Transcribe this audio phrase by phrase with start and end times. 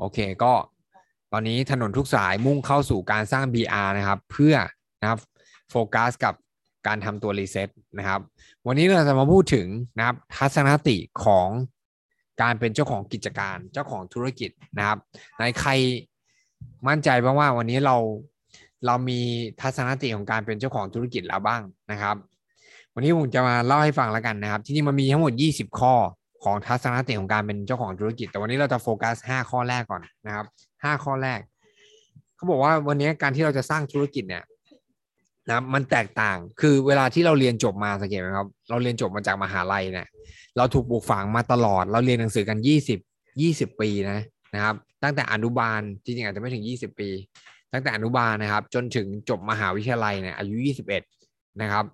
[0.00, 0.52] โอเคก็
[1.32, 4.54] ตอนนี้ถนนทุกสายมุ่งเข้าสู่การสร้าง BR นะครับ เพื่อ
[5.00, 5.18] นะครับ
[5.70, 6.34] โฟกัสกับ
[6.86, 7.68] การทำตัว reset
[7.98, 8.20] นะครับ
[8.66, 9.66] วันนี้เราจะมาพูดถึง
[9.98, 11.48] นะครับทัศนคติของ
[12.42, 14.98] การเป็นเจ้าของกิจการเจ้าของธุรกิจนะครับ
[15.38, 15.70] ในใคร
[16.88, 17.96] มั่นใจบ้างว่าวันนี้เรา
[18.86, 19.20] เรามี
[19.60, 22.16] ทัศนคติของการเป็นเจ้าของธุรกิจแล้วบ้างนะครับ
[22.94, 25.94] วันนี้ผมจะมาเล่าให้ฟังแล้วกันนะครับ ที่จริงมันมีทั้งหมด 20 ข้อ
[26.44, 31.40] ของทัศนคติของการเป็นเจ้าของธุรกิจ แต่วันนี้เราจะโฟกัส 5 ข้อแรกก่อนนะครับ 5 ข้อแรก
[32.36, 34.44] เขาบอกว่าวันนี้การที่เราจะสร้างธุรกิจเนี่ย
[35.48, 40.06] นะมันแตกต่างคือเวลาที่เราเรียนจบมาสังเกตไหมครับ เราเรียนจบมาจากมหาลัยเนี่ย
[40.56, 42.58] เราถูกปลูกฝังมาตลอด เราเรียนหนังสือกัน
[43.18, 44.20] 20 20 ปีนะ
[44.54, 47.08] นะครับ ตั้งแต่อนุบาลจริงๆอาจจะไม่ถึง 20 ปี
[47.72, 50.56] ตั้งแต่อนุบาลนะครับ จนถึงจบมหาวิทยาลัยเนี่ยอายุ
[51.06, 51.84] 21 นะครับ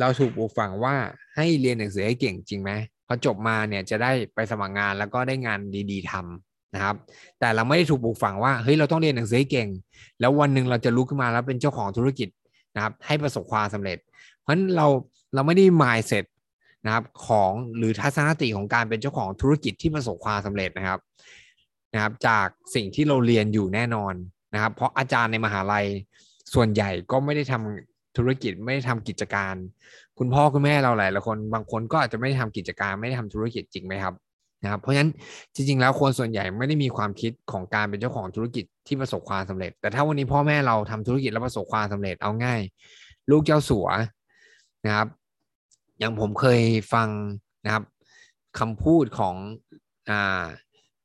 [0.00, 0.94] เราถูกปลูกฝังว่า
[1.36, 2.70] ให้เรียนหนังสือให้เก่งจริงไหม
[3.12, 5.58] พอจบมาเนี่ยจะได้ไปสมัครงานแล้วก็ได้งาน
[5.90, 6.96] ดี ๆทำนะครับ
[7.40, 9.68] แต่เราไม่ได้ถูกปลูกฝังว่าเฮ้ยเราต้องเรียนหนังสือให้เก่ง
[10.20, 12.28] แล้ววันหนึ่งเราจะลุกขึ้นมาแล้วเป็นเจ้าของธุรกิจ
[12.74, 13.98] นะครับ ให้ประสบความสำเร็จ
[14.40, 14.86] เพราะฉะนั้นเรา
[15.34, 16.24] เราไม่ได้ mindset
[16.86, 21.00] นะครับของหรือทัศนคติของการเป็นเจ้าของธุรกิจที่ประสบความสำเร็จนะครับ
[21.94, 24.14] นะครับ จากสิ่งที่เราเรียนอยู่แน่นอน
[24.54, 25.86] นะครับ เพราะอาจารย์ในมหาลัย
[26.54, 29.54] ส่วนใหญ่ก็ไม่ได้ทำ ธุรกิจไม่ได้ทำกิจการ
[30.18, 34.14] คุณพ่อคุณแม่เราหลายหลายคนบางคนก็อาจจะไม่ได้ทำกิจการไม่ได้ทำธุรกิจจริงไหมครับ
[34.62, 35.10] นะครับเพราะฉะนั้น
[35.54, 42.60] จริง ๆ แล้วคนส่วนใหญ่ไม่ได้มีความคิดของการเป็นเจ้าของธุรกิจที่ประสบความสำเร็จ แต่ถ้าวันนี้พ่อแม่เราทำธุรกิจแล้วประสบความสำเร็จเอาง่าย
[43.30, 43.88] ลูกเจ้าสัว
[44.86, 45.08] นะครับ
[45.98, 46.60] อย่างผมเคย
[46.94, 47.08] ฟัง
[47.64, 47.84] นะครับ
[48.58, 49.34] คำพูดของ
[50.10, 50.44] อ่า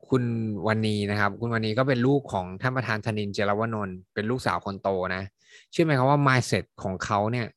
[0.09, 0.23] คุณ
[0.67, 5.23] วันนีนะครับ คุณวันนีก็เป็นลูกของท่านประธานธนินเจรวนนท์เป็นลูกสาวคนโตนะ
[5.72, 7.48] เชื่อไหมครับว่า mindset ของเขาเนี่ย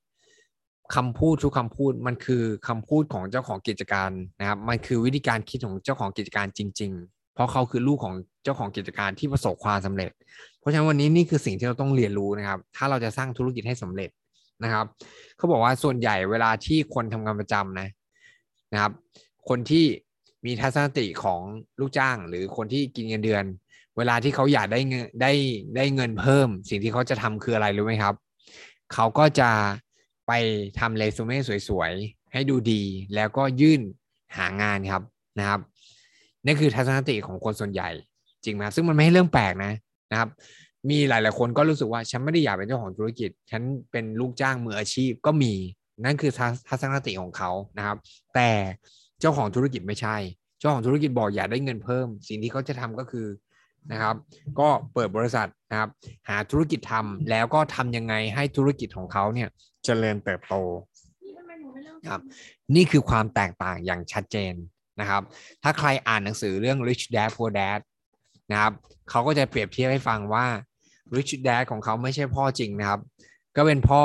[0.94, 4.10] คำพูดทุกคำพูดมันคือคำพูดของเจ้าของกิจการ
[4.40, 10.10] นะครับ มันคือวิธีการคิดของเจ้าของกิจการจริง ๆ เพราะเขาคือลูกของเจ้าของกิจการที่ประสบความสำเร็จ
[10.58, 14.10] เพราะฉะนั้นวันนี้นี่คือสิ่งที่เราต้องเรียนรู้นะครับ ถ้าเราจะสร้างธุรกิจให้สำเร็จ
[14.64, 14.86] นะครับ
[15.36, 17.88] เขาบอกว่าส่วนใหญ่เวลาที่คนทำงานประจำนะ
[18.72, 18.92] นะครับ
[19.48, 19.84] คนที่
[20.46, 21.40] มีทัศนคติของ
[21.80, 23.44] ลูกจ้าง หรือคนที่กินเงินเดือน
[23.98, 25.32] เวลาที่เขาอยากได้เงินได้
[25.76, 28.14] ได้เงินเพิ่ม สิ่งที่เขาจะทำคืออะไรรู้ไหมครับ
[28.94, 29.50] เขาก็จะ
[30.28, 30.32] ไป
[30.78, 31.38] ทำเรซูเม่
[31.68, 32.82] สวยๆ ให้ดูดี
[33.14, 33.80] แล้วก็ยื่น
[34.36, 35.02] หางานครับ
[35.38, 35.60] นะครับ
[36.44, 37.90] นี่คือทัศนคติของคนส่วนใหญ่
[38.44, 39.72] จริงไหมซึ่งมันไม่ใช่เรื่องแปลกนะ
[40.10, 40.28] นะครับ
[40.90, 45.52] มีหลายๆคนก็รู้สึกว่าฉันไม่ได้อยากเป็นเจ้าของธุรกิจ ฉันเป็นลูกจ้างมืออาชีพก็มี
[46.04, 46.32] นั่นคือ
[46.68, 47.96] ทัศนคติของเขานะครับ
[48.34, 48.50] แต่
[49.20, 50.16] เจ้าของธุรกิจไม่ใช่
[50.58, 53.26] เจ้าของธุรกิจบอกอยากได้เงินเพิ่ม สิ่งที่เขาจะทำก็คือ
[53.92, 54.14] นะครับ
[54.60, 55.90] ก็เปิดบริษัทนะครับ
[56.28, 59.48] หาธุรกิจทำแล้วก็ทำยังไงให้ธุรกิจของเขาเนี่ย
[59.84, 60.54] เจริญเติบโต
[62.08, 62.20] ครับ
[62.74, 64.54] นี่คือความแตกต่างอย่างชัดเจน
[65.00, 65.22] นะครับ
[65.62, 67.80] ถ้าใครอ่านหนังสือเรื่อง Rich Dad Poor Dad
[68.50, 68.72] นะครับ
[69.10, 70.46] เขาก็จะเปรียบเทียบให้ฟังว่า
[71.16, 73.00] Rich Dad ของเขาไม่ใช่พ่อจริงนะครับ
[73.56, 74.02] ก็เป็นพ่อ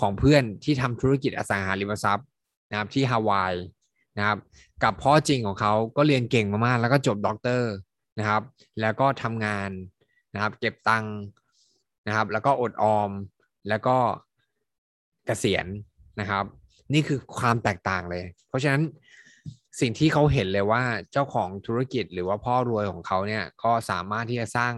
[0.00, 2.26] ของเพื่อนที่ทำธุรกิจอสังหาริมทรัพย์
[2.70, 3.54] นะครับที่ฮาวาย
[4.16, 4.38] นะครับ
[4.82, 7.70] กับพ่อจริงของเขาก็เรียนเก่งมากๆแล้วก็จบด็อกเตอร์
[8.18, 8.42] นะครับ
[8.80, 9.70] แล้วก็ทำงาน
[10.34, 11.14] นะครับ เก็บตังค์
[12.06, 13.10] นะครับ แล้วก็อดออม
[13.68, 13.96] แล้วก็
[15.26, 15.66] เกษียณ
[16.20, 16.44] นะครับ
[16.92, 18.82] นี่คือความแตกต่างเลย เพราะฉะนั้น
[19.80, 20.82] สิ่งที่เขาเห็นเลยว่า
[21.12, 24.74] เจ้าของธุรกิจหรือว่าพ่อรวยของเขาเนี่ยก็สามารถที่จะสร้าง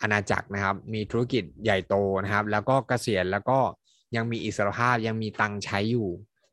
[0.00, 1.94] อาณาจักรนะครับ มีธุรกิจใหญ่โต
[2.24, 3.58] นะครับ แล้วก็เกษียณแล้วก็
[4.16, 6.08] ยังมีอิสรภาพยังมีตังค์ใช้อยู่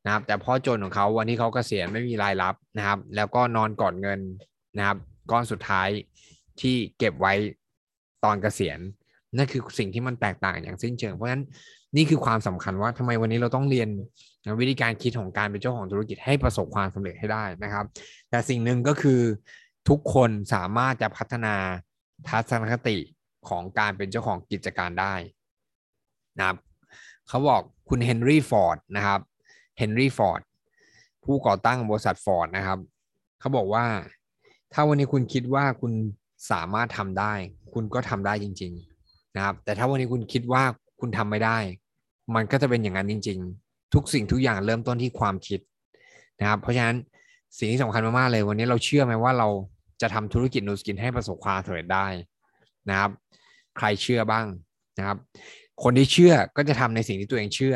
[0.05, 4.19] นะครับ แต่พ่อจนของเขาวันที่เขาเกษียณไม่มีรายรับนะครับ แล้วก็นอนกอดเงิน
[4.77, 4.97] นะครับ
[5.31, 5.89] ก้อนสุดท้าย
[6.61, 7.33] ที่เก็บไว้
[8.23, 8.79] ตอนเกษียณ
[9.37, 11.43] นั่นคือสิ่งที่มันแตกต่างอย่างสิ้นเชิง เพราะฉะนั้น
[11.95, 13.89] นี่คือความสำคัญว่าทำไมวันนี้เราต้องเรียน
[14.59, 17.85] วิธีการคิดของการเป็นเจ้าของธุรกิจให้ประสบความสำเร็จให้ได้นะครับ
[18.29, 19.21] แต่สิ่งหนึ่งก็คือ
[19.89, 21.55] ทุกคนสามารถจะพัฒนา
[22.27, 22.97] ทัศนคติ
[23.49, 25.13] ของการเป็นเจ้าของกิจการได้
[26.37, 26.57] นะครับ
[27.27, 29.19] เขาบอกคุณเฮนรี่ฟอร์ดนะครับ
[29.77, 30.41] เฮนรี่ฟอร์ด
[31.25, 32.79] ผู้ก่อตั้งบริษัทฟอร์ดนะครับ
[33.39, 33.85] เขาบอกว่า
[34.73, 35.91] ถ้าวันนี้คุณคิดว่าคุณ
[36.51, 37.33] สามารถทำได้
[37.73, 38.71] คุณก็ทำได้จริง
[39.03, 40.63] ๆ นะครับ แต่ถ้าวันนี้คุณคิดว่า
[40.99, 41.57] คุณทำไม่ได้
[42.35, 45.59] มันก็จะเป็นอย่างนั้นจริง ๆ ทุกสิ่งทุกอย่างเริ่มต้นที่ความคิด
[46.39, 46.95] นะครับ เพราะฉะนั้น
[47.57, 49.49] สิ่งที่สำคัญมากๆเลย วันนี้เราเชื่อไหมว่าเรา
[50.01, 52.07] จะทำธุรกิจนูสกินให้ประสบความสำเร็จได้
[52.89, 53.11] นะครับ
[53.77, 54.45] ใครเชื่อบ้าง
[54.97, 55.17] นะครับ
[55.83, 57.75] คนที่เชื่อก็จะทำในสิ่งที่ตัวเองเชื่อ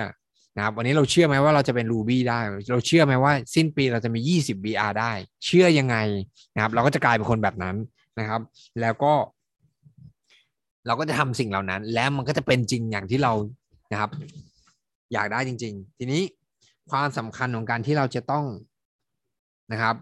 [0.60, 2.40] นะครับวันนี้เราเชื่อไหมว่าเราจะเป็นรูบี้ได้
[2.72, 5.12] เราเชื่อไหมว่าสิ้นปีเราจะมี 20 BR ได้
[5.46, 5.98] เชื่อยังไง
[6.56, 7.76] นะครับ เราก็จะกลายเป็นคนแบบนั้น
[8.20, 8.42] นะครับ
[8.82, 9.14] แล้วก็
[10.88, 13.34] เราก็จะทำสิ่งเหล่านั้น แล้วมันก็จะเป็นจริงอย่างที่เรา
[13.92, 14.10] นะครับ
[15.14, 16.22] อยากได้จริง ๆ ทีนี้
[16.92, 18.46] ความสำคัญของการที่เราจะต้อง
[19.72, 19.96] นะครับ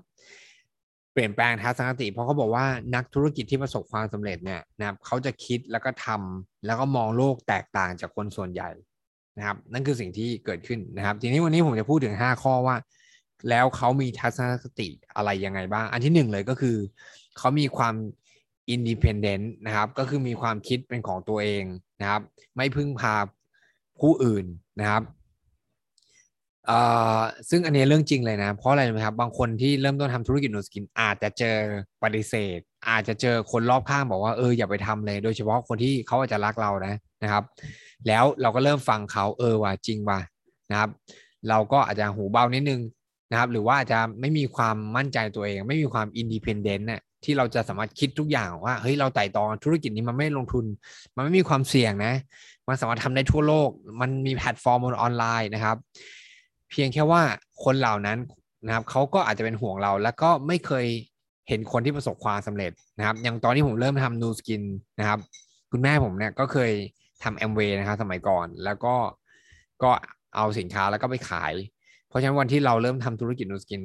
[1.13, 2.65] เปลี่ยนแปลงทัศนคติ เพราะเขาบอกว่า
[2.95, 8.69] นักธุรกิจที่ประสบความสำเร็จเนี่ยนะครับเขาจะคิดแล้วก็ทำแล้วก็มองโลกแตกต่างจากคนส่วนใหญ่
[9.37, 12.75] นะครับนั่นคือสิ่งที่เกิดขึ้นนะครับ ทีนี้วันนี้ผมจะพูดถึง 5 ข้อว่า
[13.49, 16.75] แล้วเขามีทัศนคติอะไรยังไงบ้าง อันที่หนึ่งเลยก็คือ
[17.37, 17.95] เขามีความ
[18.69, 21.63] independent นะครับก็คือมีความคิดเป็นของตัวเอง
[22.01, 22.21] นะครับ
[22.55, 23.15] ไม่พึ่งพา
[23.99, 24.45] ผู้อื่น
[24.79, 25.03] นะครับ
[27.49, 31.57] ซึ่งอันนี้เรื่องจริงเลยนะ เพราะอะไรไหมครับ บางคนที่เริ่มต้นทำธุรกิจนูสกินอาจจะเจอ
[32.03, 32.59] ปฏิเสธ
[32.89, 37.43] อาจจะเจอคนรอบข้างบอกว่าเอออย่าไปทำเลย โดยเฉพาะคนที่เขาอาจจะรักเรานะนะครับ
[38.07, 40.19] แล้วเราก็เริ่มฟังเขาเออว่าจริงว่ะ
[40.71, 40.89] นะครับ
[41.49, 42.81] เราก็อาจจะหูเบานิดนึง
[43.31, 50.65] นะครับ หรือว่าอาจจะไม่มีความมั่นใจตัวเอง ไม่มีความ independent เนี่ยที่เราจะสามารถคิดทุกอย่างว่าเฮ้ยเราไตร่ตรองธุรกิจนี้มันไม่ลงทุน
[51.15, 52.13] มันไม่มีความเสี่ยงนะ
[52.67, 53.69] มันสามารถทำได้ทั่วโลก
[54.01, 55.77] มันมีแพลตฟอร์มบนออนไลน์นะครับ
[56.69, 57.21] เพียงแค่ว่า
[57.63, 58.17] คนเหล่านั้น
[58.65, 60.85] นะครับเขาก็อาจจะเป็นห่วงเรา แล้วก็ไม่เคย
[61.49, 64.63] เห็นคนที่ประสบความสำเร็จนะครับ อย่างตอนที่ผมเริ่มทำนูสกิน
[64.99, 65.19] นะครับ
[65.71, 66.71] คุณแม่ผมเนี่ยก็เคย
[67.23, 68.95] ทำแอมเวย์นะครับสมัยก่อน แล้วก็
[69.83, 69.91] ก็
[70.35, 71.53] เอาสินค้าแล้วก็ไปขาย
[72.07, 73.81] เพราะฉะนั้นวันที่เราเริ่มทำธุรกิจนูสกิน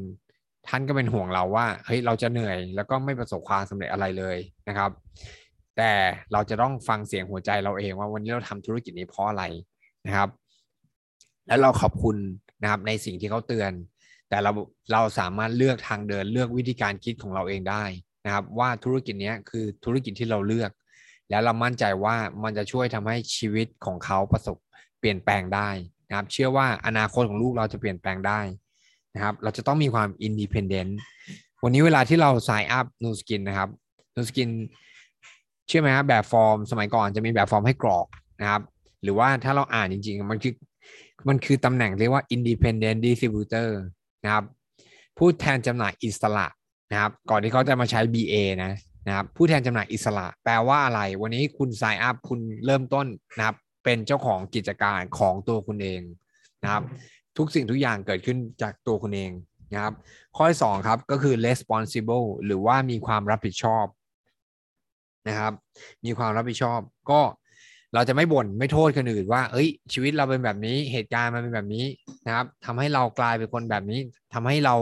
[0.69, 4.37] ท่านก็เป็นห่วงเราว่าเฮ้ยเราจะเหนื่อย แล้วก็ไม่ประสบความสำเร็จอะไรเลย
[4.69, 4.91] นะครับ
[5.77, 5.93] แต่
[6.33, 9.45] เราจะต้องฟังเสียงหัวใจเราเองว่าวันนี้เราทำธุรกิจนี้เพราะอะไร
[10.07, 10.29] นะครับ
[11.47, 12.17] แล้วเราขอบคุณ
[12.63, 13.73] นะครับในสิ่งที่เขาเตือน
[14.33, 14.53] แต่เรา
[14.93, 17.85] เราสามารถเลือกทางเดินเลือกวิธีการคิดของเราเองได้
[18.25, 20.71] นะครับ ว่าธุรกิจนี้คือธุรกิจที่เราเลือก
[21.31, 24.57] แล้วเรามั่นใจว่ามันจะช่วยทำให้ชีวิตของเขาประสบ
[24.99, 25.69] เปลี่ยนแปลงได้
[26.09, 28.41] นะครับ เชื่อว่าอนาคตของลูกเราจะเปลี่ยนแปลงได้
[29.15, 30.99] นะครับ เราจะต้องมีความ independent
[31.63, 33.69] วันนี้เวลาที่เรา sign up นูสกินนะครับ
[34.15, 34.51] นูสกิน
[35.69, 38.07] เชื่อไหมครับแบบฟอร์มสมัยก่อนจะมีแบบฟอร์มให้กรอก
[38.41, 38.63] นะครับ
[39.03, 40.55] หรือว่าถ้าเราอ่านจริง ๆ มันคือ
[41.29, 43.69] มันคือตำแหน่งเรียกว่า independent distributor
[44.25, 44.45] นะครับ
[45.19, 46.47] ผู้แทนจำหน่ายอิสระ
[46.91, 48.73] นะครับก่อนที่เขาจะมาใช้ BA นะ
[49.07, 56.03] นะครับผู้แทนจำหน่ายอิสระ แปลว่าอะไร วันนี้คุณ sign up คุณเริ่มต้นนะครับเป็นเจ้าของกิจการของตัวคุณเอง
[56.63, 56.83] นะครับ
[57.37, 59.31] ทุกสิ่งทุกอย่างเกิดขึ้นจากตัวคุณเอง
[59.73, 59.95] นะครับ
[60.37, 63.87] ข้อที่สองครับก็คือ responsible หรือว่ามีความรับผิดชอบ
[65.29, 65.53] นะครับ
[66.05, 66.81] มีความรับผิดชอบ
[67.11, 67.21] ก็
[67.95, 71.87] เราจะไม่บ่นไม่โทษคนอื่นว่า เอ้ย ชีวิตเราเป็นแบบนี้เหตุการณ์มันเป็นแบบนี้
[72.27, 74.01] นะครับทำให้เรากลายเป็นคนแบบนี้
[74.35, 74.75] ทำให้เรา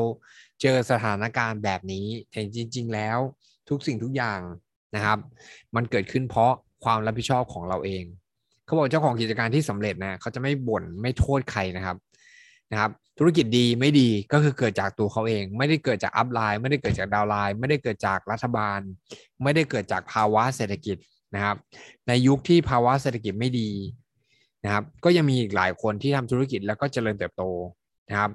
[0.62, 3.18] เจอสถานการณ์แบบนี้แต่จริง ๆ แล้ว
[3.68, 4.40] ทุกสิ่งทุกอย่าง
[4.94, 5.18] นะครับ
[5.76, 6.52] มันเกิดขึ้นเพราะ
[6.84, 8.04] ความรับผิดชอบของเราเอง
[8.64, 11.96] เขาบอกเจ้าของกิจการที่สำเร็จนะเขาจะไม่บ่นไม่โทษใครนะครับ
[12.72, 18.80] นะครับธุรกิจดีไม่ดีก็คือเกิดจากตัวเขาเอง ไม่ได้เกิดจากอัพไลน์ ไม่ได้เกิดจากดาวไลน์ ไม่ได้เกิดจากรัฐบาล
[19.42, 20.96] ไม่ได้เกิดจากภาวะเศรษฐกิจ
[21.34, 21.56] นะครับ
[22.08, 23.70] ในยุคที่ภาวะเศรษฐกิจไม่ดี
[24.64, 27.42] นะครับ ก็ยังมีอีกหลายคนที่ทำธุรกิจแล้วก็เจริญเติบโต
[28.10, 28.30] นะครับ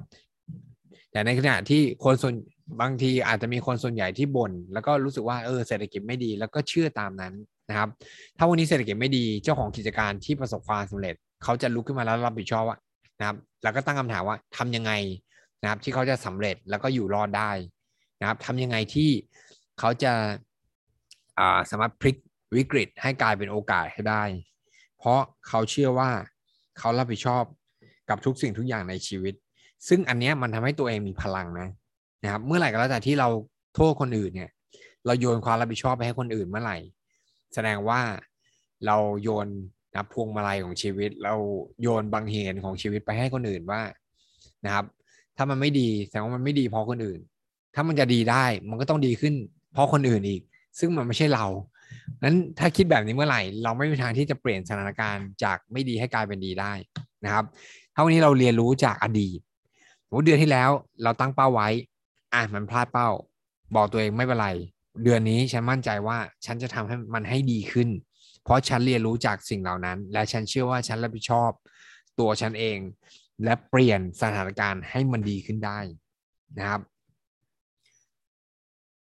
[1.11, 2.33] แต่ในขณะที่คนส่วน
[2.81, 7.33] บางทีอาจจะมีคนส่วนใหญ่ที่บน่นแล้วก็รู้สึกว่าเออเศรษฐกิจไม่ดี แล้วก็เชื่อตามนั้น
[7.69, 7.89] นะครับ
[8.37, 12.77] ถ้าวันนี้เศรษฐกิจไม่ดีเจ้าของกิจการที่ประสบความสำเร็จ เขาจะลุกขึ้นมาแล้วรับผิดชอบว่า
[13.19, 14.91] นะครับแล้วก็ตั้งคำถามว่าทำยังไง
[15.61, 17.51] นะครับ ที่เขาจะสำเร็จแล้วก็อยู่รอดได้
[18.19, 19.09] นะครับทำยังไงที่
[19.79, 22.15] เขาจะาสามารถพลิก
[22.57, 24.23] วิกฤตให้กลายเป็นโอกาสให้ได้
[24.97, 26.09] เพราะเขาเชื่อว่า
[26.79, 27.43] เขารับผิดชอบ
[28.09, 29.33] กับทุกสิ่งทุกอย่างในชีวิต
[29.87, 31.67] ซึ่งอันนี้มันทำให้ตัวเองมีพลังนะ
[32.23, 33.29] นะครับ เมื่อไหร่ก็แล้วแต่ที่เรา
[33.75, 34.51] โทษคนอื่นเนี่ย
[35.05, 36.77] เราโยนความรับผิดชอบไปให้คนอื่นเมื่อไหร่
[37.53, 37.99] แสดงว่า
[38.85, 39.47] เราโยน
[39.93, 41.33] นะพวงมาลัยของชีวิต เรา
[41.81, 43.81] โยนบางเหตุของชีวิตไปให้คนอื่นว่า
[44.65, 44.85] นะครับ
[45.37, 47.19] ถ้ามันไม่ดีแสดงว่ามันไม่ดีเพราะคนอื่น
[47.75, 49.35] ถ้ามันจะดีได้มันก็ต้องดีขึ้น
[49.73, 50.41] เพราะคนอื่นอีก
[50.79, 51.45] ซึ่งมันไม่ใช่เรา
[52.23, 56.73] นั้นถ้าคิดแบบนี้เมื่อไหร่ เราไม่มีทางที่จะเปลี่ยนสถานการณ์จากไม่ดีให้กลายเป็นดีได้
[57.25, 57.45] นะครับ
[57.93, 59.39] ถ้าวันนี้เราเรียนรู้จากอดีต
[60.25, 60.69] เดือนที่แล้ว
[61.03, 61.69] เราตั้งเป้าไว้
[62.33, 63.09] อะมันพลาดเป้า
[63.75, 64.49] บอกตัวเองไม่เป็นไร
[65.03, 67.89] เดือนนี้ฉันมั่นใจว่าฉันจะทำให้มันให้ดีขึ้น
[68.43, 71.51] เพราะฉันเรียนรู้จากสิ่งเหล่านั้น และฉันเชื่อว่าฉันรับผิดชอบ
[72.19, 72.77] ตัวฉันเอง
[73.43, 75.79] และเปลี่ยนสถานการณ์ให้มันดีขึ้นได้
[76.57, 76.81] นะครับ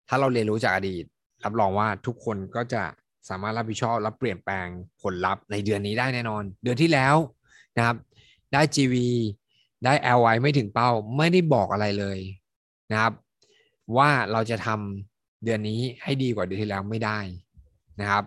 [0.08, 1.04] ถ้าเราเรียนรู้จากอดีต
[1.44, 2.82] รับรองว่าทุกคนก็จะ
[3.28, 4.66] สามารถรับผิดชอบและเปลี่ยนแปลง
[5.02, 7.16] ผลลัพธ์ในเดือนนี้ได้แน่นอน เดือนที่แล้ว
[7.76, 7.96] นะครับ
[8.52, 8.94] ได้ GV
[9.84, 12.18] ได้ LY ไม่ถึงเป้าไม่ได้บอกอะไรเลย
[12.90, 13.12] นะครับ
[13.96, 17.18] ว่าเราจะทำเดือนนี้ให้ดีกว่าเดือนที่แล้วไม่ได้
[18.00, 18.24] นะครับ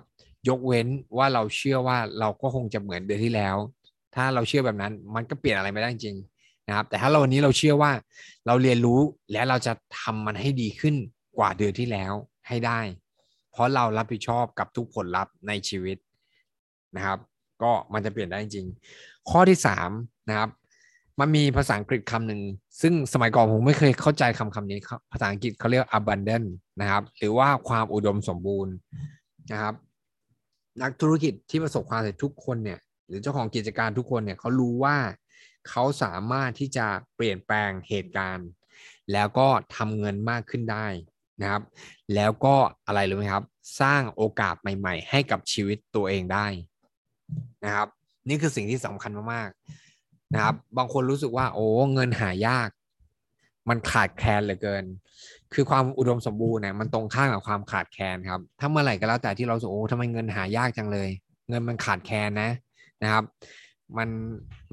[0.48, 3.56] ยกเว้นว่าเราเชื่อว่าเราก็คงจะเหมือนเดือนที่แล้ว
[4.16, 6.18] ถ้าเราเชื่อแบบนั้นมันก็เปลี่ยนอะไรไม่ได้จริง
[6.68, 7.92] นะครับ แต่ถ้าเราวันนี้เราเชื่อว่า
[8.48, 9.00] เราเรียนรู้
[9.32, 10.96] และเราจะทำมันให้ดีขึ้น
[11.38, 12.14] กว่าเดือนที่แล้ว
[12.48, 12.80] ให้ได้
[13.58, 15.98] เพราะเรารับผิดชอบกับทุกผลลัพธ์ในชีวิต
[16.96, 17.20] นะครับ
[17.64, 18.68] ก็มันจะเปลี่ยนได้จริง
[19.30, 19.90] ข้อที่สาม
[20.30, 20.50] นะครับ
[21.20, 22.42] มันมีภาษาอังกฤษคำหนึ่ง
[22.82, 24.80] ซึ่งสมัยก่อนผมไม่เคยเข้าใจคำคำนี้
[25.12, 26.48] ภาษาอังกฤษเขาเรียก abundant
[26.82, 28.74] นะครับ หรือว่าความอุดมสมบูรณ์
[29.52, 29.76] นะครับ
[30.82, 34.98] นักธุรกิจที่ประสบความสำเร็จทุกคนเนี่ย หรือเจ้าของกิจการทุกคนเนี่ยเขารู้ว่า
[35.70, 38.48] เขาสามารถที่จะเปลี่ยนแปลงเหตุการณ์
[39.14, 40.88] แล้วก็ทำเงินมากขึ้นได้
[41.42, 41.62] นะครับ
[42.16, 42.56] แล้วก็
[42.88, 43.44] อะไรรู้ไหมครับ
[43.82, 46.46] สร้างโอกาสใหม่ ๆ ให้กับชีวิตตัวเองได้
[47.66, 47.88] นะครับ
[48.30, 52.70] นี่คือสิ่งที่สำคัญมากๆนะครับ บางคนรู้สึกว่า โอ้เงินหายาก
[53.70, 54.84] มันขาดแคลนเหลือเกิน
[55.54, 61.10] คือความอุดมสมบูรณ์เนี่ยมันตรงข้ามกับความขาดแคลนครับ ถ้าเมื่อไหร่ก็แล้วแต่ที่เราสูโอ้ทำไมเงินหายากจังเลย
[61.50, 62.52] เงินมันขาดแคลนนะ
[63.04, 63.24] นะครับ
[63.98, 64.10] มัน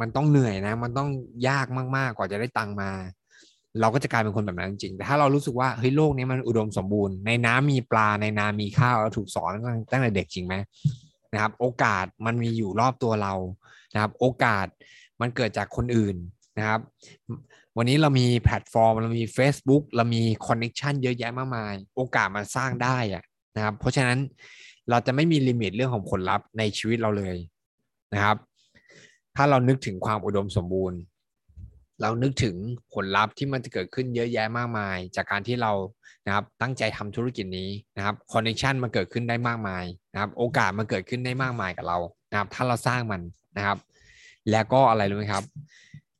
[0.00, 1.08] มันต้องเหนื่อยนะ มันต้อง
[1.48, 1.66] ยาก
[1.96, 2.90] มากๆกว่าจะได้ตังมา
[3.80, 10.54] เราก็จะกลายเป็นคนแบบนั้นจริงแต่ถ้าเรารู้สึกว่าเฮ้ยโลกนี้มันอุดมสมบูรณ์ ในน้ำมีปลาในนามีข้าวเราถูกสอนตั้งแต่เด็กจริงไหม
[11.32, 13.34] นะครับ โอกาสมันมีอยู่รอบตัวเรา
[13.94, 14.66] นะครับ โอกาส
[15.20, 16.16] มันเกิดจากคนอื่น
[16.58, 16.80] นะครับ
[17.76, 23.24] วันนี้เรามีแพลตฟอร์ม เรามี Facebook เรามี connection เยอะแยะมากมาย โอกาสมันสร้างได้อะ
[23.56, 24.18] นะครับ เพราะฉะนั้น
[24.90, 27.36] เราจะไม่มี limit เรื่องของผลลัพธ์ในชีวิตเราเลย
[28.14, 28.36] นะครับ
[29.36, 30.98] ถ้าเรานึกถึงความอุดมสมบูรณ์
[32.00, 32.56] เรานึกถึง
[32.94, 35.72] ผลลัพธ์ที่มันจะเกิดขึ้นเยอะแยะมากมาย จากการที่เรา
[36.26, 41.98] นะครับตั้งใจทำธุรกิจนี้นะครับ connection มันเกิดขึ้นได้มากมายนะครับโอกาสมันเกิดขึ้นได้มากมายกับเรา
[42.30, 43.20] นะครับถ้าเราสร้างมัน
[43.56, 43.78] นะครับ
[44.50, 45.44] แล้วก็อะไรรู้ไหมครับ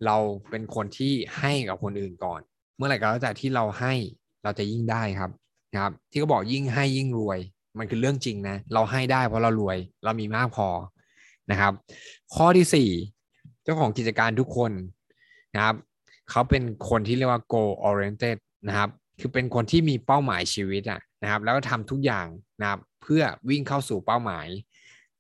[0.06, 0.16] เรา
[0.50, 2.40] เป็นคนที่ให้กับคนอื่นก่อน
[2.76, 3.92] เมื่อไหร่ก็แล้วแต่ที่เราให้
[4.44, 5.30] เราจะยิ่งได้ครับ
[5.72, 7.38] นะครับ ที่เขาบอกยิ่งให้ยิ่งรวย
[7.78, 10.68] มันคือเรื่องจริงนะเราให้ได้เพราะเรารวย เรามีมากพอ
[11.50, 11.72] นะครับ
[12.34, 12.88] ข้อที่สี่
[13.62, 14.72] เจ้าของกิจการทุกคน
[15.54, 15.76] นะครับ
[16.30, 18.36] เขาเป็นคนที่เรียกว่า goal oriented
[18.68, 22.26] นะครับ คือเป็นคนที่มีเป้าหมายชีวิตอะนะครับ แล้วก็ทำทุกอย่าง
[22.60, 24.46] นะครับ เพื่อวิ่งเข้าสู่เป้าหมาย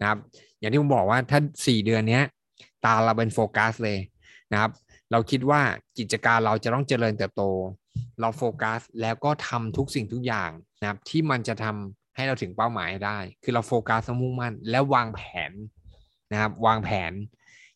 [0.00, 0.18] นะครับ
[0.58, 2.20] อย่างที่ผมบอกว่าถ้าสี่เดือนนี้
[2.84, 3.98] ตาเราเป็นโฟกัสเลย
[4.52, 4.70] นะครับ
[5.10, 5.60] เราคิดว่า
[5.98, 7.44] กิจการเราจะต้องเจริญเติบโต
[8.20, 10.50] เราโฟกัสแล้วก็ทำทุกสิ่งทุกอย่าง
[10.80, 15.52] นะครับ ที่มันจะทำให้เราถึงเป้าหมายได้ คือเราโฟกัสมุ่งมั่นและวางแผน
[16.32, 17.12] นะครับ วางแผน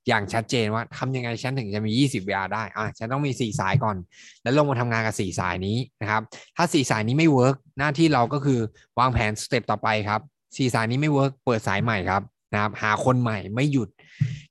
[0.08, 3.96] อย่างชัดเจนว่าทำยังไงฉันถึงจะมี 20 BR ได้อะฉันต้องมี 4 สายก่อน
[4.42, 6.22] แล้วลงมาทำงานกับ 4 สายนี้นะครับ
[6.56, 8.60] ถ้า 4 สายนี้ไม่ work หน้าที่เราก็คือ
[8.98, 12.22] วางแผน step ต่อไปครับ 4 สายนี้ไม่ work เปิดสายใหม่ครับ
[12.52, 13.88] นะครับ หาคนใหม่ไม่หยุด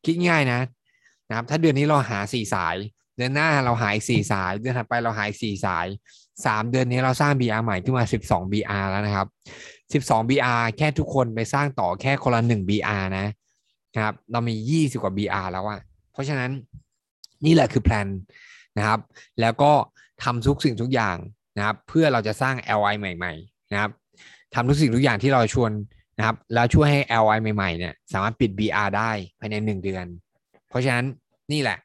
[0.06, 0.60] คิดง่ายนะ
[1.30, 2.76] นะครับ ถ้าเดือนนี้เราหา 4 สาย
[3.18, 5.88] เดือนหน้าเราหาอีก4สาย เดือนถัดไปเราหาอีก4สาย
[6.34, 9.28] 3เดือนนี้เราสร้าง BR ใหม่ขึ้นมา 12 BR แล้วนะครับ
[10.06, 13.28] 12 BR แค่ทุกคนไปสร้างต่อแค่คนละ1 BR นะ
[13.96, 15.80] นะครับเรามี 20 กว่า BR แล้วอะ
[16.12, 16.52] เพราะฉะนั้น
[17.46, 18.08] นี่แหละคือแพลน
[18.78, 19.00] นะครับ
[19.42, 19.72] แล้วก็
[20.24, 21.18] ทำทุกสิ่งทุกอย่าง
[21.58, 23.92] นะครับ เพื่อเราจะสร้าง LI ใหม่ ๆ นะครับ
[24.56, 25.72] ทำทุกสิ่งทุกอย่างที่เราชวน
[26.18, 30.06] นะครับ แล้วช่วยให้ LI ใหม่ๆเนี่ยสามารถปิด BR ได้ภายใน 1 เดือน
[30.70, 31.06] เพราะฉะนั้น
[31.52, 31.78] นี่แหละ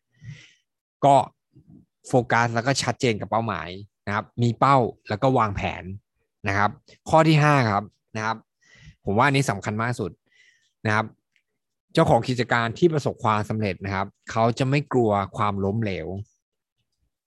[1.05, 1.15] ก็
[2.09, 3.69] โฟกัสแล้วก็ชัดเจนกับเป้าหมาย
[4.07, 4.77] นะครับ มีเป้า
[5.09, 5.85] แล้วก็วางแผน
[6.49, 6.71] นะครับ
[7.11, 7.85] ข้อที่ 5 ครับ
[8.17, 8.37] นะครับ
[9.05, 10.11] ผมว่านี้สำคัญมากสุด
[10.87, 11.07] นะครับ
[11.95, 16.07] เจ้าของกิจการที่ประสบความสำเร็จนะครับ เขาจะไม่กลัวความล้มเหลว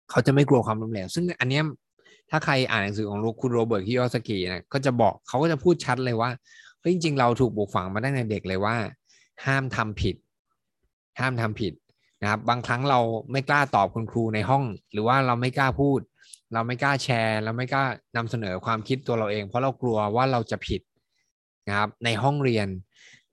[0.09, 1.61] เขาจะไม่กลัวความล้มเหลว ซึ่งอันนี้
[2.29, 6.29] ถ้าใครอ่านหนังสือของคุณโรเบิร์ตคิโยสกินะก็จะบอกเขาก็จะพูดชัดเลยว่า
[6.79, 8.75] เฮ้ยจริง ๆ เราถูกปลูกฝังมาตั้งแต่เด็กเลยว่า
[9.45, 10.15] ห้ามทำผิด
[11.19, 11.73] ห้ามทำผิด
[12.21, 12.99] นะครับ บางครั้งเรา
[13.31, 15.99] ไม่กล้าตอบคุณครูในห้อง หรือว่าเราไม่กล้าพูด
[16.53, 20.81] เราไม่กล้าแชร์ เราไม่กล้านำเสนอความคิดตัวเราเอง เพราะเรากลัวว่าเราจะผิด
[21.67, 22.67] นะครับ ในห้องเรียน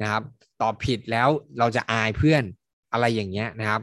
[0.03, 0.23] นะครับ
[0.63, 1.29] ตอบผิดแล้ว
[1.59, 2.43] เราจะอายเพื่อน
[2.93, 3.81] อะไรอย่างเงี้ยนะครับ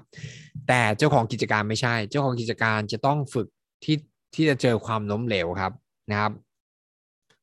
[0.68, 3.48] แต่เจ้าของกิจการไม่ใช่ เจ้าของกิจการจะต้องฝึก
[3.84, 3.98] ที่
[4.36, 5.74] ที่จะเจอความล้มเหลวครับ
[6.12, 6.32] นะครับ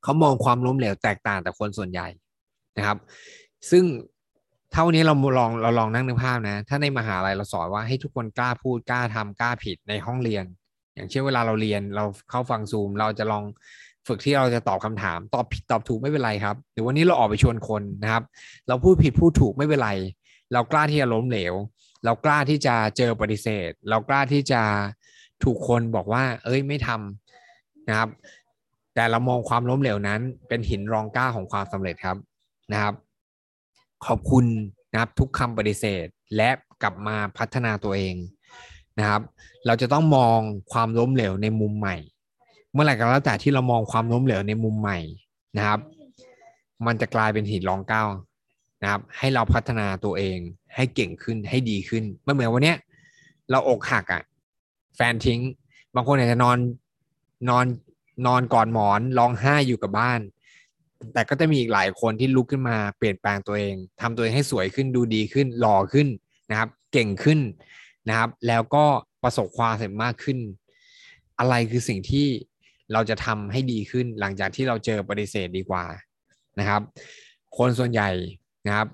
[0.02, 2.08] เขามองความล้มเหลวแตกต่างแต่คนส่วนใหญ่
[2.76, 2.98] นะครับ
[3.70, 3.84] ซึ่ง
[4.72, 10.44] เท่านี้เราลองเราลองนั่งนึกภาพนะ ถ้าในมหาลัยเราสอนว่าให้ทุกคนกล้าพูดกล้าทำกล้าผิดในห้องเรียน
[10.94, 13.44] อย่างเช่นเวลาเราเรียนเราเข้าฟังซูม เราจะลอง
[14.06, 18.22] ฝึกที่เราจะตอบคำถาม ตอบผิดตอบถูกไม่เป็นไรครับ หรือวันนี้เราออกไปชวนคนนะครับ
[18.68, 19.90] เราพูดผิดพูดถูกไม่เป็นไร
[20.52, 21.54] เรากล้าที่จะล้มเหลว
[22.04, 24.62] เรากล้าที่จะเจอปฏิเสธ เรากล้าที่จะ
[25.44, 28.08] ถูกคนบอกว่า เอ้ยไม่ทำนะครับ
[28.94, 32.16] แต่เรามองความล้มเหลวนั้น เป็นหินรองก้าของความสำเร็จครับ
[32.72, 32.94] นะครับ
[34.06, 34.44] ขอบคุณ
[34.92, 36.50] นะครับทุกคำปฏิเสธและ
[36.82, 38.14] กลับมาพัฒนาตัวเอง
[38.98, 39.22] นะครับ
[39.66, 40.38] เราจะต้องมอง
[40.72, 41.96] ความล้มเหลวในมุมใหม่
[42.76, 44.98] เมื่อไหร่ก็แล้วแต่ที่เรามองความล้มเหลวในมุมใหม่
[45.56, 45.80] นะครับ
[46.86, 48.08] มันจะกลายเป็นหินรองก้าว
[48.82, 50.38] นะครับ ให้เราพัฒนาตัวเอง
[50.74, 52.74] ให้เก่งขึ้นให้ดีขึ้นเมื่อเหมือนวันนี้
[53.50, 54.22] เราอกหักอะ่ะ
[54.96, 55.40] แฟนทิ้ง
[55.94, 56.58] บางคนอาจจะนอน
[57.48, 57.66] นอน
[58.26, 60.20] นอนก่อนหมอนร้องไห้อยู่กับบ้าน
[61.12, 66.08] แต่ก็จะมีอีกหลายคนที่ลุกขึ้นมาเปลี่ยนแปลงตัวเองทำตัวเองให้สวยขึ้นดูดีขึ้นหล่อขึ้น
[66.50, 67.40] นะครับ เก่งขึ้น
[68.08, 68.84] นะครับ แล้วก็
[69.22, 70.38] ประสบความสำเร็จมากขึ้น
[71.38, 72.26] อะไรคือสิ่งที่
[72.92, 75.84] เราจะทำให้ดีขึ้นหลังจากที่เราเจอปฏิเสธดีกว่า
[76.58, 76.82] นะครับ
[77.58, 78.10] คนส่วนใหญ่
[78.66, 78.88] นะครับ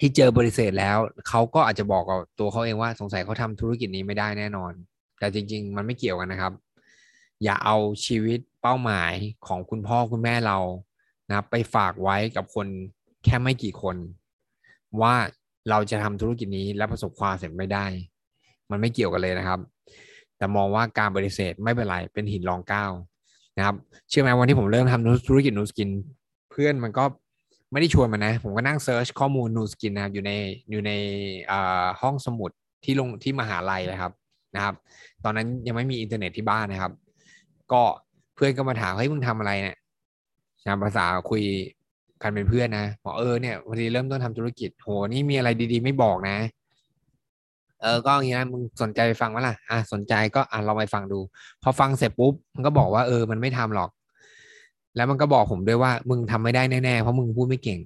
[0.00, 0.98] ที่เจอบริเสธแล้ว
[1.28, 4.72] เขาก็อาจจะบอกกับตัวเขาเองว่าสงสัยเขาทำธุรกิจนี้ไม่ได้แน่นอน
[5.18, 6.52] แต่จริง ๆ มันไม่เกี่ยวกันนะครับ
[7.44, 7.76] อย่าเอา
[8.06, 9.12] ชีวิตเป้าหมาย
[9.46, 10.58] ของคุณพ่อคุณแม่เรา
[11.28, 12.66] นะไปฝากไว้กับคน
[13.24, 13.96] แค่ไม่กี่คน
[15.00, 15.14] ว่า
[15.70, 17.86] เราจะทำธุรกิจนี้และประสบความสำเร็จไม่ได้
[18.70, 19.60] มันไม่เกี่ยวกันเลยนะครับ
[20.38, 22.92] แต่มองว่าการปฏิเสธไม่เป็นไรเป็นหินรองก้าว
[23.56, 23.76] นะครับ
[24.08, 25.88] เชื่อไหมวันที่ผมเริ่มทำธุรกิจ Nu Skin
[26.50, 27.04] เพื่อนมันก็
[27.72, 30.32] ไม่ได้ชวนมานะ ผมก็นั่ง search ข้อมูล Nu Skin นะครับอยู่ใน
[30.70, 30.92] อยู่ใน
[32.00, 32.50] ห้องสมุด
[32.84, 34.12] ที่ลงที่มหาลัยนะครับ
[34.54, 34.74] นะครับ
[35.24, 36.92] ตอนนั้นยังไม่มีอินเทอร์เน็ตที่บ้านนะครับ
[37.72, 37.82] ก็
[38.34, 39.76] เพื่อนก็มาถามเฮ้ยมึงทำอะไรเนี่ย
[40.64, 41.42] นะภาษาคุย
[42.22, 46.36] กันเป็นเพื่อนนะบอกเออเนี่ยพอดีเริ่มต้นทำธุรกิจโหนี่มีอะไรดีๆ ไม่บอกนะ
[47.86, 51.18] ออก็อย่างนี้นะมึงสนใจไปฟังวะล่ะอะสนใจก็อะเราไปฟังดู
[51.62, 53.90] พอฟังเสร็จปุ๊บมันก็บอกว่าเออมันไม่ทำหรอก
[54.96, 57.80] แล้วมันก็บอกผมด้วยว่า มึงทำไม่ได้แน่ๆเพราะมึงพูดไม่เก่ง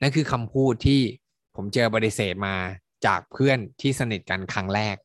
[0.00, 1.00] นั่นคือคำพูดที่
[1.56, 2.54] ผมเจอปฏิเสธมา
[3.06, 4.96] จากเพื่อนที่สนิทกันครั้งแรก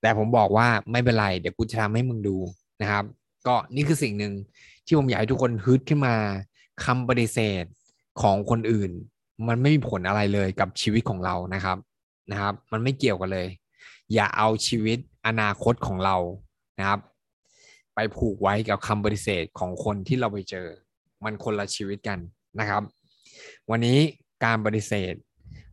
[0.00, 2.36] แต่ผมบอกว่าไม่เป็นไร เดี๋ยวกูจะทำให้มึงดู
[2.82, 3.04] นะครับ
[3.46, 4.32] ก็นี่คือสิ่งหนึ่ง
[4.86, 6.14] ที่ผมอยากให้ทุกคนฮึดขึ้นมา
[6.84, 7.64] คำปฏิเสธ
[8.22, 8.90] ของคนอื่น
[9.48, 11.78] มันไม่มีผลอะไรเลยกับชีวิตของเรานะครับ
[12.30, 13.48] นะครับ มันไม่เกี่ยวกันเลย
[14.14, 16.16] อย่าเอาชีวิตอนาคตของเรา
[16.78, 17.00] นะครับ
[17.94, 20.66] ไปผูกไว้กับคำปฏิเสธของคนที่เราไปเจอ
[21.24, 22.18] มันคนละชีวิตกัน
[22.60, 22.82] นะครับ
[23.70, 23.98] วันนี้
[24.44, 25.14] การปฏิเสธ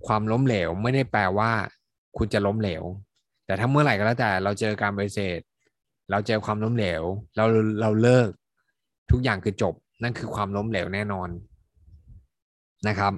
[0.07, 1.51] ความล้มเหลวไม่ได้แปลว่า
[2.17, 2.83] คุณจะล้มเหลว
[3.45, 5.39] แต่ถ้าเมื่อไหร่ก็แล้วแต่เราเจอการปฏิเสธ
[6.11, 7.03] เราเจอความล้มเหลว
[7.35, 7.45] เรา
[7.81, 8.29] เราเลิก
[9.11, 9.73] ทุกอย่างคือจบ
[10.03, 11.29] นั่นคือความล้มเหลวแน่นอน
[12.87, 13.13] นะครับ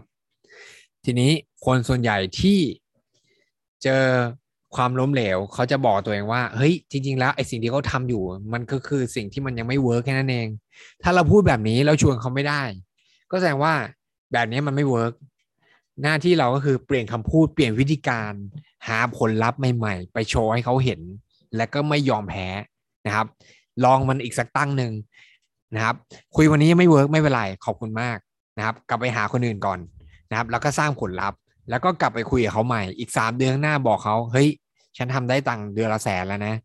[1.05, 1.31] ทีนี้
[1.65, 2.59] คนส่วนใหญ่ที่
[3.83, 4.03] เจอ
[4.75, 10.47] ความล้มเหลวเขาจะบอกตัวเองว่าเฮ้ยจริง ๆ แล้วไอ้สิ่งที่เขาทำอยู่ มันก็คือสิ่งที่มันยังไม่ work แค่นั้นเอง
[11.03, 12.61] ถ้าเราพูดแบบนี้เราชวนเขาไม่ได้
[13.31, 13.73] ก็แสดงว่า
[14.33, 15.13] แบบนี้มันไม่ work
[16.03, 18.33] หน้าที่เราก็คือเปลี่ยนคำพูดเปลี่ยนวิธีการ
[18.87, 21.01] หาผลลัพธ์ใหม่ๆ ไปโชว์ให้เขาเห็น
[21.55, 22.47] และก็ไม่ยอมแพ้
[23.05, 23.27] นะครับ
[23.83, 24.91] ลองมันอีกสักตั้งหนึ่ง
[25.75, 25.95] นะครับ
[26.35, 28.17] คุยวันนี้ไม่ work ไม่เป็นไรขอบคุณมาก
[28.57, 29.79] นะครับ กลับไปหาคนอื่นก่อน
[30.29, 34.47] นะครับ แล้วก็สร้างผลลัพธ์ แล้วก็กลับไปคุยกับเขาใหม่อีกสามเดือนหน้าบอกเขาเฮ้ย
[34.97, 36.55] ฉันทำได้ตังค์เดือนละแสนแล้วนะ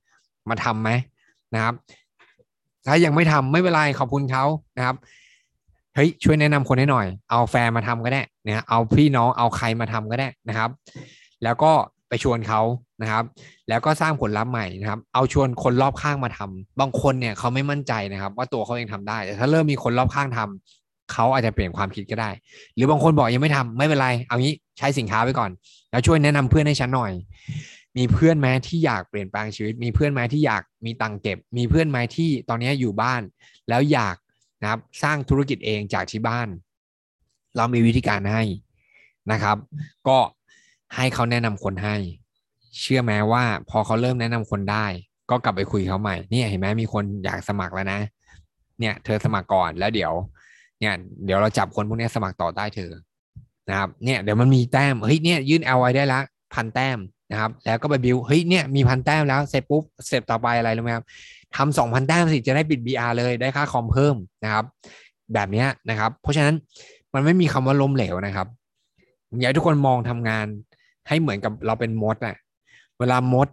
[0.49, 0.91] มาทํำไหม
[1.55, 1.75] นะครับ
[2.87, 4.45] ถ้ายังไม่ทำไม่เป็นไรขอบคุณเขา
[4.77, 4.97] นะครับ
[5.95, 10.71] เฮ้ยช่วยแนะนำคนให้หน่อย เอาแฟนมาทำก็ได้นะเอาพี่น้องเอาใครมาทำก็ได้นะครับ
[11.45, 11.73] แล้วก็
[12.09, 12.61] ไปชวนเขา
[13.03, 13.25] นะครับ
[13.69, 22.31] แล้วก็สร้างผลลัพธ์ใหม่นะครับ เอาชวนคนรอบข้างมาทำบางคนเนี่ยเขาไม่มั่นใจนะครับ ว่าตัวเขาเองทำได้แต่ถ้าเริ่มมีคนรอบข้างทำเขาอาจจะเปลี่ยนความคิดก็ได้
[22.75, 25.51] หรือบางคนบอกยังไม่ทำไม่เป็นไร เอางี้ ใช้สินค้าไปก่อน
[25.91, 27.13] แล้วช่วยแนะนำเพื่อนให้ฉันหน่อย
[27.97, 33.23] มีเพื่อนแม้ที่อยากเปลี่ยนแปลงชีวิต มีเพื่อนแม้ที่อยากมีตังเก็บ มีเพื่อนแม้ที่ตอนนี้อยู่บ้าน
[33.69, 34.17] แล้วอยาก
[34.63, 36.49] นะครับสร้างธุรกิจเองจากที่บ้าน
[37.57, 38.43] เรามีวิธีการให้
[39.33, 39.57] นะครับ
[40.09, 40.19] ก็
[40.97, 41.97] ให้เขาแนะนำคนให้
[42.81, 44.87] เชื่อไหมว่า พอเขาเริ่มแนะนำคนได้
[45.31, 48.01] ก็กลับไปคุยเขาใหม่เนี่ยเห็นไหมมีคนอยากสมัครแล้วนะ
[48.81, 50.13] เนี่ย เธอสมัครก่อนแล้วเดี๋ยว
[50.81, 52.91] เนี่ย เดี๋ยวเราจับคนพวกนี้สมัครต่อได้เธอ
[53.69, 56.21] นะครับเนี่ยเดี๋ยวมันมีแต้มเฮ้ยเนี่ยยื่นเอลไว้ได้ละ
[56.55, 56.99] พันแต้ม
[57.31, 61.05] นะครับ แล้วก็ไปบิวเฮ้ยเนี่ยมีพันแต้มแล้วเสร็จปุ๊บเสร็จต่อไปอะไรรู้ไหมครับ
[61.57, 64.65] ทำสองพันแต้มสิจะได้ปิด BR เลยได้ค่าคอมเพิ่มนะครับ
[65.35, 66.55] แบบนี้นะครับ เพราะฉะนั้น
[67.15, 68.47] มันไม่มีคำว่าล้มเหลวนะครับ
[69.41, 70.47] อยากให้ทุกคนมองทำงาน
[71.09, 72.37] ให้เหมือนกับเราเป็นมดอะ
[72.99, 73.49] เวลามด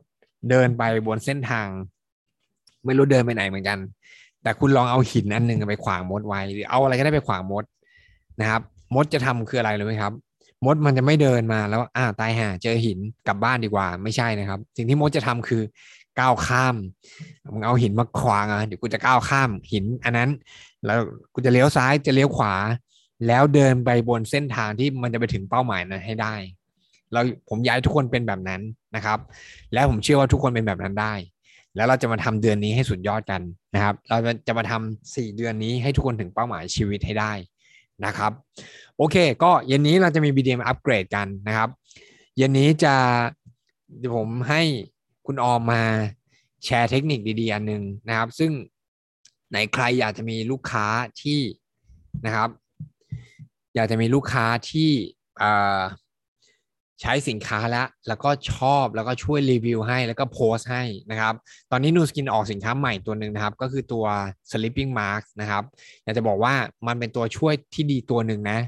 [0.49, 1.67] เดินไปบนเส้นทาง
[2.85, 3.79] ไม่รู้เดินไปไหนเหมือนกัน
[4.43, 7.63] แต่คุณลองเอาหินอันหนึ่งไปขวางมดไว้ หรือเอาอะไรก็ได้ไปขวางมด
[8.41, 8.61] นะครับ
[8.95, 10.13] มดจะทำคืออะไรรู้ไหมครับ
[10.65, 15.61] มดมันจะไม่เดินมาแล้วอ่าตายห่าเจอหินกลับบ้านดีกว่า ไม่ใช่นะครับ สิ่งที่มดจะทำคือ
[16.19, 16.75] ก้าวข้าม
[17.53, 20.29] มึงเอาหินมาขวางอะเดี๋ยวกูจะก้าวข้ามหิน อันนั้น
[20.85, 20.99] แล้ว
[21.33, 22.53] กูจะเลี้ยวซ้ายจะเลี้ยวขวา
[23.27, 26.35] แล้วเดินไปบนเส้นทางที่มันจะไปถึงเป้าหมายนั้นให้ได้
[27.13, 28.61] เราผมย้ายทุกคนเป็นแบบนั้น
[28.95, 29.19] นะครับ
[29.73, 31.13] แล้วผมเชื่อว่าทุกคนเป็นแบบนั้นได้
[31.75, 33.41] แล้วเราจะมาทำเดือนนี้ให้สุดยอดกัน
[33.75, 37.33] นะครับ เราจะมาทำสี่เดือนนี้ให้ทุกคนถึงเป้าหมายชีวิตให้ได้
[38.05, 38.31] นะครับ
[38.97, 41.69] โอเค ก็เย็นนี้เราจะมี BDM อัปเกรดกันนะครับ
[42.37, 42.95] เย็นนี้จะ
[44.15, 44.61] ผมให้
[45.25, 45.83] คุณออมมา
[46.65, 48.51] แชร์เทคนิคดีๆ อันหนึ่งนะครับ ซึ่ง
[49.49, 50.85] ไหนใครอยากจะมีลูกค้า
[51.21, 51.41] ที่
[52.25, 52.49] นะครับ
[53.75, 54.91] อยากจะมีลูกค้าที่
[57.01, 61.33] ใช้สินค้าแล้ว แล้วก็ชอบแล้วก็ช่วยรีวิวให้แล้วก็โพสให้นะครับ
[61.71, 64.05] ตอนนี้นูสกินออกสินค้าใหม่ตัวหนึ่งนะครับ ก็คือตัว
[64.51, 65.63] sleeping mask นะครับ
[66.03, 66.53] อยากจะบอกว่า
[66.87, 68.59] มันเป็นตัวช่วยที่ดีตัวหนึ่งนะ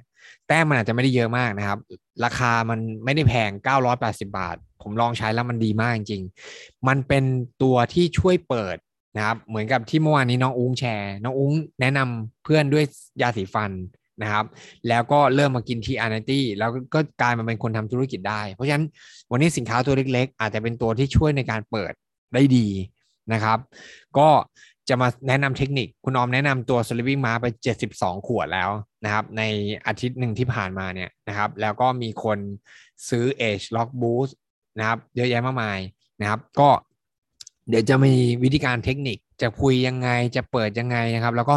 [0.47, 1.79] แต้มมันอาจจะไม่ได้เยอะมากนะครับ
[2.23, 3.51] ราคามันไม่ได้แพง
[3.89, 7.23] 980 บาท ผมลองใช้แล้วมันดีมากจริงๆ มันเป็น
[7.63, 8.77] ตัวที่ช่วยเปิด
[9.15, 12.85] นะครับ เหมือนกับที่เมื่อวานนี้น้องอุ้งแชร์ น้องอุ้งแนะนำเพื่อนด้วย
[13.21, 13.71] ยาสีฟัน
[14.21, 14.45] นะครับ
[14.87, 18.85] แล้วก็เริ่มมากินทีอาร์เนตี้แล้วก็กลายมาเป็นคนทำธุรกิจได้ เพราะฉะนั้น
[19.31, 21.93] วันนี้สินค้าตัวเล็ก ๆ อาจจะเป็นตัวที่ช่วยในการเปิด
[22.33, 22.67] ได้ดี
[23.33, 23.57] นะครับ
[24.17, 24.29] ก็
[24.89, 27.47] จะมาแนะนำเทคนิคคุณออมแนะนำตัว Sleeping Mask ไป
[27.87, 28.69] 72 ขวดแล้ว
[29.03, 29.41] นะครับ ใน
[29.87, 32.37] อาทิตย์หนึ่งที่ผ่านมาเนี่ยนะครับ แล้วก็มีคน
[33.09, 34.33] ซื้อ Age Lock Boost
[34.79, 35.79] นะครับ เยอะแยะมากมาย
[36.21, 36.69] นะครับ ก็
[37.69, 41.55] เดี๋ยวจะมีวิธีการเทคนิค จะคุยยังไงจะเปิดยังไงนะครับ แล้วก็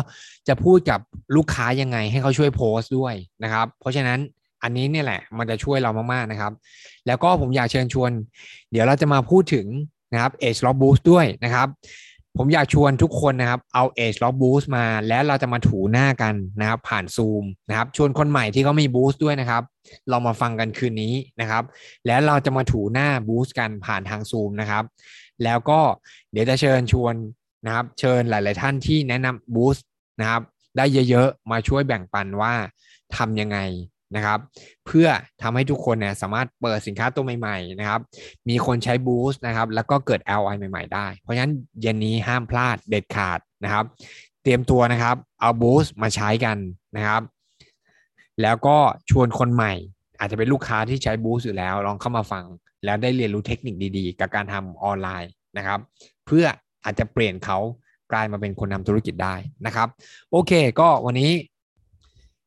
[0.48, 1.00] จะพูดกับ
[1.36, 4.18] ลูกค้ายังไงให้เขาช่วยโพสต์ด้วยนะครับ เพราะฉะนั้น
[4.62, 6.52] อันนี้เนี่ยแหละมันจะช่วยเรามากๆนะครับ
[7.06, 8.10] แล้วก็ผมอยากเชิญชวน
[8.70, 9.66] เดี๋ยวเราจะมาพูดถึง
[10.12, 11.68] นะครับ Age Lock Boost ด้วยนะครับ
[12.36, 19.62] ผมอยากชวนทุกคนนะครับเอา Age Lock Boost มา แล้วเราจะมาถูหน้ากันนะครับ ผ่านซูมนะครับชวนคนใหม่ที่เขามี Boost ด้วยนะครับ
[20.10, 21.64] เรามาฟังกันคืนนี้นะครับ
[22.06, 24.84] แล้วเราจะมาถูหน้า Boost กันผ่านทางซูมนะครับ
[25.44, 25.80] แล้วก็
[26.32, 27.14] เดี๋ยวจะเชิญชวน
[27.64, 29.82] นะครับเชิญหลาย ๆ ท่านที่แนะนำ Boost
[30.20, 30.42] นะครับ
[30.76, 32.54] ได้เยอะ ๆ มาช่วยแบ่งปันว่า
[33.16, 33.58] ทำยังไง
[34.16, 34.38] นะครับ
[34.86, 35.08] เพื่อ
[35.42, 38.00] ทำให้ทุกคนเนี่ยสามารถเปิดสินค้าตัวใหม่ ๆ นะครับ
[38.48, 43.84] มีคนใช้บูสต์นะครับแล้วก็เกิด LI ใหม่ ๆ ได้ เพราะฉะนั้นเย็นนี้ห้ามพลาดเด็ดขาดนะครับ
[44.42, 46.56] เตรียมตัวนะครับเอาบูสต์มาใช้กัน
[46.96, 47.22] นะครับ
[48.42, 48.76] แล้วก็
[49.10, 49.72] ชวนคนใหม่
[50.18, 52.44] อาจจะเป็นลูกค้าที่ใช้บูสต์อยู่แล้ว ลองเข้ามาฟัง
[52.84, 55.80] แล้วได้เรียนรู้เทคนิคดี ๆ กับการทำออนไลน์นะครับ
[56.26, 56.46] เพื่อ
[56.86, 57.58] อาจจะเปลี่ยนเขา
[58.12, 59.34] กลายมาเป็นคนทำธุรกิจได้
[59.66, 59.88] นะครับ
[60.30, 61.32] โอเค ก็วันนี้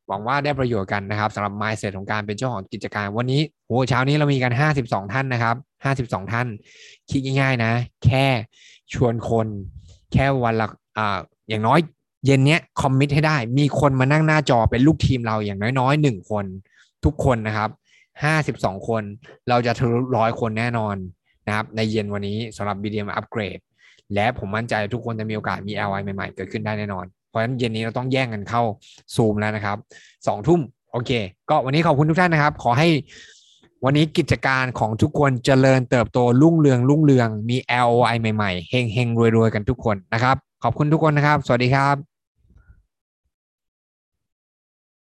[0.08, 5.56] หวังว่าได้ประโยชน์กันนะครับสำหรับ mindset ของการเป็นเจ้าของกิจการ วันนี้โหเช้านี้เรามีกัน 52 ท่านนะครับ
[6.10, 6.48] 52 ท่าน
[7.10, 7.72] คิดง่ายๆนะ
[8.06, 8.26] แค่
[8.94, 9.48] ชวนคน
[10.14, 11.80] แค่วันละอ่าอย่างน้อย
[12.26, 16.46] เย็นเนี้ยคอมมิตให้ได้ มีคนมานั่งหน้าจอเป็นลูกทีมเราอย่างน้อยๆหนึ่งคน
[17.06, 17.70] ทุกคนนะครับ
[18.30, 19.04] 52คน
[19.50, 20.96] เราจะทะลุร้อยคนแน่นอน
[21.48, 23.62] นะครับ ในเย็นวันนี้สำหรับ BDM Upgrade
[24.16, 28.62] และผมมั่นใจทุกคนจะมีโอกาสมี LI ใหม่ๆ เกิดขึ้นได้แน่นอน เพราะฉะนั้นเย็นนี้เราต้องแย่งกันเข้า
[29.16, 29.78] ซูมแล้วนะครับ
[30.28, 30.60] สองทุ่ม
[30.92, 31.12] โอเค
[31.50, 32.88] ก็วันนี้ขอบคุณทุกท่านนะครับ ขอให้
[33.86, 37.58] วันนี้กิจการของทุกคนเจริญเติบโตรุ่งเรืองรุ่งเรืองมี
[37.90, 42.09] LI ใหม่ๆเฮงเฮงรวยๆ กันทุกคนนะครับ ขอบคุณทุกคนนะครับ สวัสดีครับ